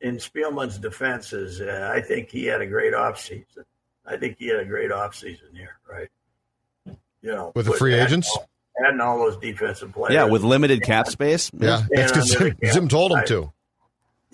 in 0.00 0.16
Spielman's 0.16 0.78
defense, 0.78 1.32
is 1.32 1.60
uh, 1.60 1.90
I 1.94 2.00
think 2.00 2.30
he 2.30 2.46
had 2.46 2.60
a 2.60 2.66
great 2.66 2.92
offseason. 2.94 3.64
I 4.06 4.16
think 4.16 4.36
he 4.38 4.48
had 4.48 4.60
a 4.60 4.64
great 4.64 4.90
offseason 4.90 5.54
here, 5.54 5.76
right? 5.90 6.08
You 7.22 7.30
know, 7.34 7.52
With 7.54 7.66
the 7.66 7.72
free 7.72 7.94
adding 7.94 8.06
agents? 8.06 8.30
all- 8.36 8.48
adding 8.86 9.00
all 9.00 9.18
those 9.18 9.36
defensive 9.38 9.92
players. 9.92 10.14
Yeah, 10.14 10.24
with 10.24 10.42
limited 10.42 10.82
cap 10.82 11.06
space. 11.08 11.50
Yeah, 11.58 11.84
that's 11.90 12.12
because 12.12 12.34
under 12.34 12.48
Zim, 12.50 12.56
the 12.60 12.66
cap. 12.66 12.74
Zim 12.74 12.88
told 12.88 13.12
him 13.12 13.18
Right. 13.18 13.26
to. 13.28 13.52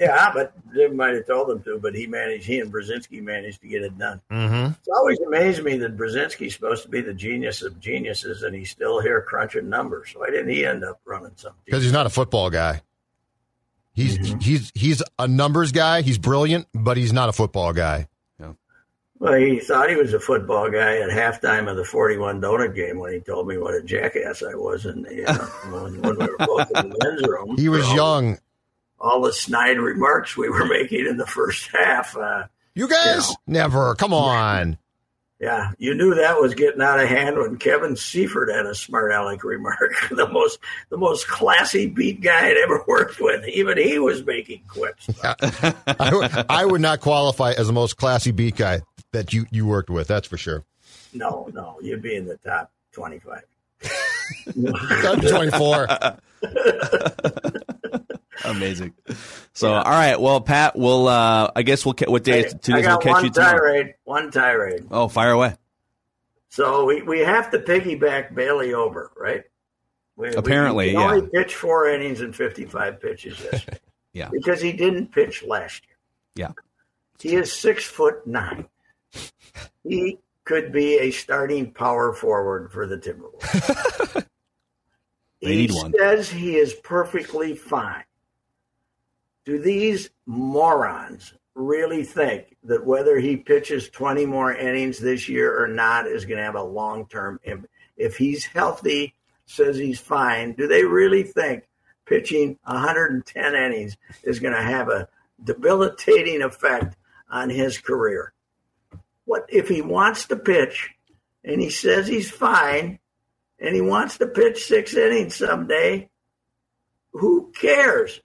Yeah, 0.01 0.33
but 0.33 0.55
they 0.75 0.89
might 0.89 1.15
have 1.15 1.27
told 1.27 1.51
him 1.51 1.63
to, 1.65 1.79
but 1.79 1.95
he 1.95 2.07
managed. 2.07 2.47
He 2.47 2.59
and 2.59 2.73
Brzezinski 2.73 3.23
managed 3.23 3.61
to 3.61 3.69
get 3.69 3.83
it 3.83 3.97
done. 3.99 4.21
Mm-hmm. 4.33 4.73
It's 4.79 4.89
always 4.89 5.21
amazed 5.21 5.63
me 5.63 5.77
that 5.77 5.97
Brzezinski's 5.97 6.55
supposed 6.55 6.83
to 6.85 6.89
be 6.89 7.03
the 7.03 7.13
genius 7.13 7.61
of 7.63 7.79
geniuses, 7.79 8.43
and 8.43 8.55
he's 8.57 8.71
still 8.71 9.01
here 9.01 9.21
crunching 9.21 9.69
numbers. 9.69 10.13
Why 10.17 10.31
didn't 10.31 10.49
he 10.49 10.65
end 10.65 10.85
up 10.85 11.01
running 11.05 11.33
something? 11.37 11.61
Because 11.67 11.83
he's 11.83 11.93
not 11.93 12.07
a 12.07 12.11
football 12.11 12.49
guy. 12.49 12.81
He's 13.93 14.17
Mm-hmm. 14.19 14.39
he's 14.39 14.73
he's 14.75 15.03
a 15.19 15.29
numbers 15.29 15.71
guy. 15.71 16.01
He's 16.01 16.17
brilliant, 16.17 16.67
but 16.73 16.97
he's 16.97 17.13
not 17.13 17.29
a 17.29 17.33
football 17.33 17.73
guy. 17.75 18.09
Well, 19.19 19.35
he 19.35 19.61
thought 19.61 19.91
he 19.91 19.97
was 19.97 20.15
a 20.15 20.19
football 20.19 20.71
guy 20.71 20.97
at 20.97 21.11
halftime 21.11 21.71
of 21.71 21.77
the 21.77 21.85
41 21.85 22.41
donut 22.41 22.75
game 22.75 22.99
when 22.99 23.13
he 23.13 23.21
told 23.21 23.47
me 23.49 23.59
what 23.59 23.75
a 23.75 23.83
jackass 23.83 24.43
I 24.43 24.55
was. 24.55 24.87
And 24.87 25.05
you 25.11 25.25
know, 25.25 25.35
when, 25.35 26.01
when 26.01 26.17
we 26.19 26.25
were 26.27 26.39
both 26.39 26.71
in 26.75 26.89
the 26.89 26.97
men's 27.05 27.29
room, 27.29 27.55
He 27.59 27.69
was 27.69 27.87
young. 27.93 28.39
All 29.01 29.23
the 29.23 29.33
snide 29.33 29.79
remarks 29.79 30.37
we 30.37 30.49
were 30.49 30.65
making 30.69 31.07
in 31.07 31.17
the 31.17 31.27
first 31.27 31.69
half. 31.75 32.17
Uh, 32.17 32.45
You 32.75 32.89
guys 32.89 33.33
never. 33.47 33.95
Come 33.95 34.13
on. 34.13 34.77
yeah, 35.41 35.71
you 35.79 35.95
knew 35.95 36.15
that 36.17 36.39
was 36.39 36.55
getting 36.55 36.83
out 36.83 37.01
of 37.01 37.09
hand 37.09 37.39
when 37.39 37.57
Kevin 37.57 37.97
Seifert 37.97 38.51
had 38.55 38.67
a 38.67 38.75
smart 38.75 39.11
aleck 39.11 39.43
remark. 39.43 39.93
the 40.11 40.29
most, 40.29 40.59
the 40.91 40.99
most 40.99 41.27
classy 41.27 41.87
beat 41.87 42.21
guy 42.21 42.49
I'd 42.49 42.59
ever 42.59 42.85
worked 42.87 43.21
with. 43.21 43.49
Even 43.49 43.79
he 43.79 43.99
was 43.99 44.23
making 44.27 44.63
quips. 44.69 45.09
I, 45.25 46.11
would- 46.15 46.47
I 46.51 46.65
would 46.67 46.83
not 46.83 47.01
qualify 47.01 47.53
as 47.53 47.69
the 47.69 47.73
most 47.73 47.97
classy 47.97 48.33
beat 48.33 48.57
guy 48.57 48.81
that 49.13 49.33
you 49.33 49.47
you 49.51 49.67
worked 49.67 49.89
with. 49.91 50.07
That's 50.09 50.29
for 50.29 50.37
sure. 50.37 50.65
No, 51.15 51.49
no, 51.55 51.79
you'd 51.83 52.03
be 52.03 52.15
in 52.17 52.27
the 52.27 52.37
top 52.37 52.71
25. 52.93 53.43
I'm 54.47 55.21
24. 55.21 55.87
Amazing. 58.45 58.95
So, 59.53 59.73
all 59.73 59.83
right. 59.83 60.19
Well, 60.19 60.41
Pat, 60.41 60.79
we'll. 60.79 61.07
Uh, 61.09 61.51
I 61.55 61.63
guess 61.63 61.85
we'll. 61.85 61.93
Ca- 61.95 62.11
what 62.11 62.23
day? 62.25 62.45
Two 62.45 62.73
days 62.73 62.87
we'll 62.87 62.99
catch 62.99 63.13
one 63.13 63.25
you 63.25 63.31
tomorrow. 63.31 63.59
tirade. 63.59 63.95
One 64.05 64.31
tirade. 64.31 64.87
Oh, 64.91 65.09
fire 65.09 65.33
away. 65.33 65.57
So 66.49 66.85
we, 66.87 67.03
we 67.03 67.19
have 67.21 67.51
to 67.51 67.59
piggyback 67.59 68.35
Bailey 68.35 68.73
Ober, 68.73 69.11
right? 69.19 69.43
We, 70.17 70.33
Apparently, 70.35 70.87
we, 70.87 70.91
he 70.93 70.97
yeah. 70.97 71.11
only 71.11 71.29
pitched 71.29 71.55
four 71.57 71.89
innings 71.91 72.21
and 72.23 72.35
55 72.35 73.01
pitches 73.01 73.41
yesterday. 73.41 73.79
Yeah. 74.13 74.29
Because 74.33 74.61
he 74.63 74.73
didn't 74.73 75.13
pitch 75.13 75.43
last 75.45 75.83
year. 75.87 75.97
Yeah. 76.35 76.53
He 77.21 77.37
is 77.37 77.53
six 77.53 77.85
foot 77.85 78.27
nine. 78.27 78.67
He 79.85 80.19
could 80.45 80.73
be 80.73 80.99
a 80.99 81.11
starting 81.11 81.73
power 81.73 82.13
forward 82.13 82.71
for 82.73 82.87
the 82.87 82.97
Timberwolves. 82.97 84.27
They 85.43 85.49
he 85.53 85.57
need 85.57 85.73
one. 85.73 85.93
says 85.99 86.31
he 86.31 86.57
is 86.57 86.75
perfectly 86.75 87.55
fine. 87.57 88.05
Do 89.51 89.59
these 89.59 90.11
morons 90.27 91.35
really 91.57 92.05
think 92.05 92.57
that 92.63 92.87
whether 92.87 93.19
he 93.19 93.37
pitches 93.37 93.89
20 93.89 94.25
more 94.25 94.55
innings 94.55 95.01
this 95.01 95.29
year 95.29 95.61
or 95.61 95.67
not 95.67 96.07
is 96.07 96.25
going 96.25 96.39
to 96.39 96.45
have 96.45 96.55
a 96.55 96.63
long 96.63 97.09
term 97.09 97.41
impact? 97.43 97.73
If 97.97 98.17
he's 98.17 98.45
healthy, 98.45 99.17
says 99.47 99.77
he's 99.77 99.99
fine, 99.99 100.53
do 100.53 100.69
they 100.69 100.85
really 100.85 101.25
think 101.25 101.65
pitching 102.07 102.61
110 102.63 103.55
innings 103.57 103.97
is 104.23 104.39
going 104.39 104.55
to 104.55 104.63
have 104.63 104.89
a 104.89 105.09
debilitating 105.43 106.43
effect 106.43 106.97
on 107.29 107.51
his 107.51 107.77
career? 107.77 108.33
What 109.25 109.47
if 109.49 109.69
he 109.69 109.83
wants 109.83 110.27
to 110.27 110.37
pitch 110.37 110.91
and 111.43 111.61
he 111.61 111.71
says 111.71 112.07
he's 112.07 112.31
fine 112.31 113.01
and 113.59 113.75
he 113.75 113.81
wants 113.81 114.17
to 114.19 114.29
pitch 114.29 114.67
six 114.67 114.95
innings 114.95 115.35
someday? 115.35 116.09
Who 117.15 117.51
cares? 117.51 118.21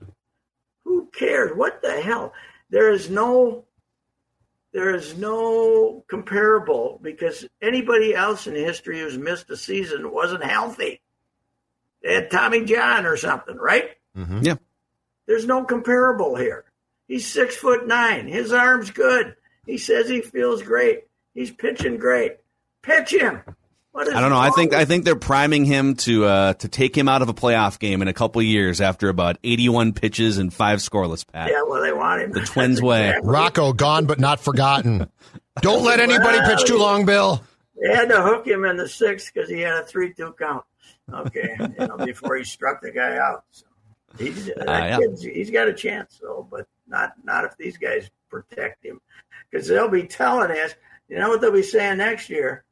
Who 0.86 1.10
cares? 1.14 1.52
What 1.56 1.82
the 1.82 2.00
hell? 2.02 2.34
There 2.70 2.92
is 2.92 3.10
no 3.10 3.66
there 4.72 4.94
is 4.94 5.18
no 5.18 6.04
comparable 6.10 7.00
because 7.02 7.46
anybody 7.62 8.14
else 8.14 8.46
in 8.46 8.56
history 8.56 9.00
who's 9.00 9.18
missed 9.18 9.50
a 9.50 9.56
season 9.56 10.12
wasn't 10.12 10.44
healthy. 10.44 11.02
They 12.04 12.16
had 12.16 12.30
Tommy 12.30 12.66
John 12.66 13.06
or 13.06 13.16
something, 13.16 13.56
right? 13.56 13.92
Mm-hmm. 14.18 14.42
Yeah. 14.44 14.56
There's 15.28 15.46
no 15.46 15.64
comparable 15.64 16.36
here. 16.36 16.66
He's 17.08 17.26
six 17.26 17.56
foot 17.56 17.88
nine. 17.88 18.28
His 18.28 18.52
arm's 18.52 18.92
good. 18.92 19.36
He 19.66 19.78
says 19.78 20.10
he 20.10 20.22
feels 20.22 20.62
great. 20.62 21.06
He's 21.34 21.52
pitching 21.52 21.98
great. 21.98 22.38
Pitch 22.82 23.12
him. 23.12 23.42
What 23.96 24.10
is 24.10 24.14
I 24.14 24.20
don't 24.20 24.30
know. 24.30 24.38
I 24.38 24.50
think 24.50 24.74
I 24.74 24.84
think 24.84 25.06
they're 25.06 25.16
priming 25.16 25.64
him 25.64 25.96
to 25.96 26.26
uh, 26.26 26.54
to 26.56 26.68
take 26.68 26.98
him 26.98 27.08
out 27.08 27.22
of 27.22 27.30
a 27.30 27.34
playoff 27.34 27.80
game 27.80 28.02
in 28.02 28.10
a 28.10 28.14
couple 28.14 28.42
of 28.42 28.46
years 28.46 28.82
after 28.82 29.08
about 29.08 29.38
81 29.42 29.94
pitches 29.94 30.38
and 30.38 30.54
five 30.54 30.80
scoreless. 30.80 31.26
Pat. 31.26 31.50
Yeah, 31.50 31.62
well, 31.66 31.82
they 31.82 31.94
want 31.94 32.22
him. 32.22 32.34
The 32.34 32.42
Twins 32.42 32.82
way. 32.82 33.18
Rocco 33.24 33.72
gone 33.72 34.06
but 34.06 34.20
not 34.20 34.42
forgotten. 34.42 35.10
Don't 35.62 35.86
let 35.86 36.02
anybody 36.02 36.40
pitch 36.42 36.68
too 36.68 36.78
long, 36.78 37.06
Bill. 37.06 37.42
they 37.82 37.96
had 37.96 38.10
to 38.10 38.22
hook 38.22 38.46
him 38.46 38.66
in 38.66 38.76
the 38.76 38.90
sixth 38.90 39.32
because 39.34 39.50
he 39.50 39.62
had 39.62 39.76
a 39.76 39.86
three-two 39.86 40.36
count. 40.38 40.66
Okay, 41.14 41.56
you 41.80 41.88
know, 41.88 41.96
before 41.96 42.36
he 42.36 42.44
struck 42.44 42.82
the 42.82 42.92
guy 42.92 43.16
out. 43.16 43.46
So 43.52 43.66
he's 44.18 44.50
uh, 44.50 44.64
yeah. 44.68 45.00
he's 45.22 45.52
got 45.52 45.70
a 45.70 45.74
chance 45.74 46.20
though, 46.22 46.46
but 46.52 46.68
not 46.86 47.14
not 47.24 47.46
if 47.46 47.56
these 47.56 47.78
guys 47.78 48.12
protect 48.30 48.84
him 48.84 49.00
because 49.50 49.70
they'll 49.70 49.88
be 49.88 50.04
telling 50.04 50.52
us. 50.52 50.76
You 51.08 51.18
know 51.18 51.30
what 51.30 51.40
they'll 51.40 51.54
be 51.54 51.64
saying 51.64 52.00
next 52.00 52.30
year? 52.30 52.66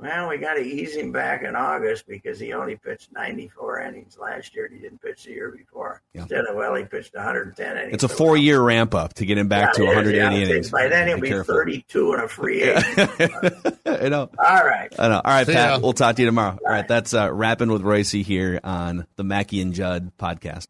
Well, 0.00 0.30
we 0.30 0.38
got 0.38 0.54
to 0.54 0.62
ease 0.62 0.94
him 0.96 1.12
back 1.12 1.42
in 1.42 1.54
August 1.54 2.06
because 2.08 2.40
he 2.40 2.54
only 2.54 2.76
pitched 2.76 3.12
94 3.12 3.80
innings 3.82 4.16
last 4.18 4.54
year 4.54 4.64
and 4.64 4.74
he 4.74 4.80
didn't 4.80 5.02
pitch 5.02 5.24
the 5.24 5.32
year 5.32 5.50
before. 5.50 6.00
Yeah. 6.14 6.22
Instead 6.22 6.46
of, 6.46 6.56
well, 6.56 6.74
he 6.74 6.84
pitched 6.84 7.14
110 7.14 7.76
innings. 7.76 7.94
It's 7.94 8.04
a 8.04 8.08
four 8.08 8.36
year 8.36 8.62
ramp 8.62 8.94
up 8.94 9.14
to 9.14 9.26
get 9.26 9.36
him 9.36 9.48
back 9.48 9.74
yeah, 9.74 9.84
to 9.84 9.84
180 9.84 10.16
yeah, 10.16 10.46
innings. 10.46 10.70
By 10.70 10.88
then 10.88 11.08
he'll 11.08 11.20
be, 11.20 11.32
be 11.32 11.42
32 11.42 12.12
and 12.12 12.22
a 12.22 12.28
free 12.28 12.62
agent. 12.62 13.10
I 13.86 14.08
know. 14.08 14.30
All 14.38 14.64
right. 14.64 14.92
I 14.98 15.08
know. 15.08 15.16
All 15.16 15.22
right, 15.22 15.46
See 15.46 15.52
Pat. 15.52 15.70
Ya. 15.70 15.78
We'll 15.78 15.92
talk 15.92 16.16
to 16.16 16.22
you 16.22 16.26
tomorrow. 16.26 16.52
All, 16.52 16.58
All 16.64 16.72
right. 16.72 16.78
right. 16.78 16.88
That's 16.88 17.12
uh, 17.12 17.30
Rapping 17.30 17.70
with 17.70 17.82
Royce 17.82 18.10
here 18.10 18.58
on 18.64 19.06
the 19.16 19.24
Mackey 19.24 19.60
and 19.60 19.74
Judd 19.74 20.12
podcast. 20.18 20.66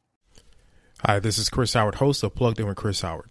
Hi, 1.04 1.20
this 1.20 1.38
is 1.38 1.48
Chris 1.48 1.72
Howard, 1.74 1.94
host 1.94 2.22
of 2.24 2.34
Plugged 2.34 2.58
In 2.58 2.66
with 2.66 2.76
Chris 2.76 3.00
Howard. 3.00 3.30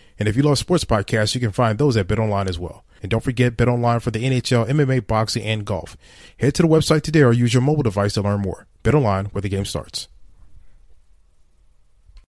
And 0.21 0.27
if 0.27 0.37
you 0.37 0.43
love 0.43 0.59
sports 0.59 0.85
podcasts, 0.85 1.33
you 1.33 1.41
can 1.41 1.51
find 1.51 1.79
those 1.79 1.97
at 1.97 2.05
BetOnline 2.05 2.47
as 2.47 2.59
well. 2.59 2.85
And 3.01 3.09
don't 3.09 3.23
forget 3.23 3.57
BetOnline 3.57 4.03
for 4.03 4.11
the 4.11 4.23
NHL, 4.23 4.69
MMA, 4.69 5.07
boxing, 5.07 5.41
and 5.41 5.65
golf. 5.65 5.97
Head 6.37 6.53
to 6.53 6.61
the 6.61 6.67
website 6.67 7.01
today 7.01 7.23
or 7.23 7.33
use 7.33 7.55
your 7.55 7.63
mobile 7.63 7.81
device 7.81 8.13
to 8.13 8.21
learn 8.21 8.41
more. 8.41 8.67
BetOnline, 8.83 9.33
where 9.33 9.41
the 9.41 9.49
game 9.49 9.65
starts. 9.65 10.09